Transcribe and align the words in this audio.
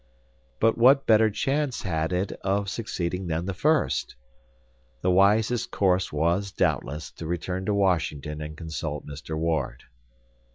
But 0.59 0.79
what 0.79 1.05
better 1.05 1.29
chance 1.29 1.83
had 1.83 2.11
it 2.11 2.31
of 2.41 2.71
succeeding 2.71 3.27
than 3.27 3.45
the 3.45 3.53
first? 3.53 4.15
The 5.01 5.11
wisest 5.11 5.69
course 5.69 6.11
was, 6.11 6.51
doubtless, 6.51 7.11
to 7.17 7.27
return 7.27 7.65
to 7.67 7.73
Washington 7.75 8.41
and 8.41 8.57
consult 8.57 9.05
Mr. 9.05 9.37
Ward. 9.37 9.83